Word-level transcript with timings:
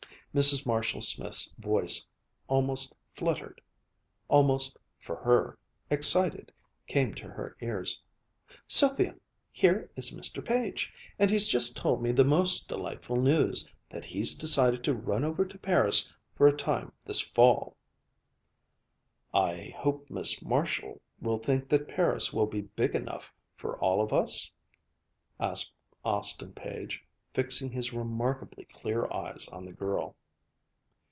Mrs. 0.33 0.65
Marshall 0.65 1.01
Smith's 1.01 1.51
voice, 1.59 2.07
almost 2.47 2.95
fluttered, 3.17 3.59
almost 4.29 4.77
(for 4.97 5.17
her) 5.17 5.57
excited, 5.89 6.53
came 6.87 7.13
to 7.15 7.27
her 7.27 7.57
ears: 7.59 8.01
"Sylvia 8.65 9.15
here 9.51 9.91
is 9.97 10.11
Mr. 10.15 10.41
Page! 10.41 10.93
And 11.19 11.29
he's 11.29 11.49
just 11.49 11.75
told 11.75 12.01
me 12.01 12.13
the 12.13 12.23
most 12.23 12.69
delightful 12.69 13.17
news, 13.17 13.69
that 13.89 14.05
he's 14.05 14.33
decided 14.33 14.85
to 14.85 14.93
run 14.93 15.25
over 15.25 15.43
to 15.43 15.57
Paris 15.57 16.09
for 16.33 16.47
a 16.47 16.55
time 16.55 16.93
this 17.05 17.19
fall." 17.19 17.75
"I 19.33 19.73
hope 19.75 20.09
Miss 20.09 20.41
Marshall 20.41 21.01
will 21.21 21.39
think 21.39 21.67
that 21.67 21.89
Paris 21.89 22.31
will 22.31 22.47
be 22.47 22.61
big 22.61 22.95
enough 22.95 23.33
for 23.57 23.77
all 23.79 23.99
of 24.01 24.13
us?" 24.13 24.49
asked 25.41 25.73
Austin 26.05 26.53
Page, 26.53 27.03
fixing 27.33 27.71
his 27.71 27.91
remarkably 27.91 28.63
clear 28.65 29.05
eyes 29.11 29.47
on 29.49 29.65
the 29.65 29.73
girl. 29.73 30.15